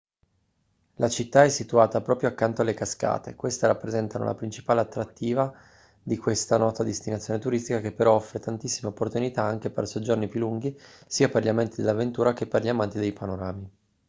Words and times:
la 0.95 1.09
città 1.09 1.43
è 1.43 1.49
situata 1.49 2.01
proprio 2.01 2.29
accanto 2.29 2.63
alle 2.63 2.73
cascate 2.73 3.35
queste 3.35 3.67
rappresentano 3.67 4.25
la 4.25 4.33
principale 4.33 4.81
attrativa 4.81 5.53
di 6.01 6.17
questa 6.17 6.57
nota 6.57 6.81
destinazione 6.83 7.37
turistica 7.39 7.81
che 7.81 7.91
però 7.91 8.15
offre 8.15 8.39
tantissime 8.39 8.87
opportunità 8.89 9.43
anche 9.43 9.69
per 9.69 9.87
soggiorni 9.87 10.27
più 10.27 10.39
lunghi 10.39 10.75
sia 11.05 11.29
per 11.29 11.43
gli 11.43 11.49
amanti 11.49 11.81
dell'avventura 11.83 12.33
che 12.33 12.47
per 12.47 12.63
gli 12.63 12.69
amanti 12.69 12.97
dei 12.97 13.13
panorami 13.13 13.71